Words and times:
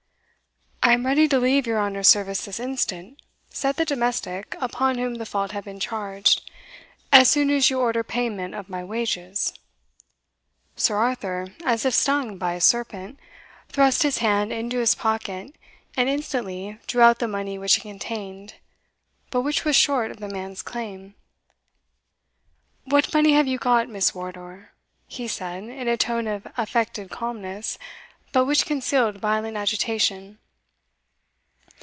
"I 0.83 0.93
am 0.93 1.05
ready 1.05 1.27
to 1.27 1.39
leave 1.39 1.67
your 1.67 1.79
honour's 1.79 2.07
service 2.07 2.43
this 2.43 2.59
instant," 2.59 3.21
said 3.51 3.75
the 3.75 3.85
domestic 3.85 4.55
upon 4.59 4.97
whom 4.97 5.15
the 5.15 5.27
fault 5.27 5.51
had 5.51 5.63
been 5.63 5.79
charged, 5.79 6.41
"as 7.13 7.29
soon 7.29 7.49
as 7.51 7.69
you 7.69 7.79
order 7.79 8.03
payment 8.03 8.55
of 8.55 8.67
my 8.67 8.83
wages." 8.83 9.53
Sir 10.75 10.97
Arthur, 10.97 11.49
as 11.63 11.85
if 11.85 11.93
stung 11.93 12.37
by 12.39 12.53
a 12.55 12.59
serpent, 12.59 13.19
thrust 13.69 14.01
his 14.01 14.17
hand 14.17 14.51
into 14.51 14.79
his 14.79 14.95
pocket, 14.95 15.55
and 15.95 16.09
instantly 16.09 16.79
drew 16.87 17.03
out 17.03 17.19
the 17.19 17.27
money 17.27 17.59
which 17.59 17.77
it 17.77 17.81
contained, 17.81 18.55
but 19.29 19.41
which 19.43 19.63
was 19.63 19.75
short 19.75 20.09
of 20.09 20.17
the 20.17 20.27
man's 20.27 20.63
claim. 20.63 21.13
"What 22.85 23.13
money 23.13 23.33
have 23.33 23.47
you 23.47 23.59
got, 23.59 23.87
Miss 23.87 24.15
Wardour?" 24.15 24.71
he 25.07 25.27
said, 25.27 25.63
in 25.65 25.87
a 25.87 25.95
tone 25.95 26.25
of 26.27 26.47
affected 26.57 27.11
calmness, 27.11 27.77
but 28.33 28.45
which 28.45 28.65
concealed 28.65 29.17
violent 29.19 29.55
agitation. 29.55 30.39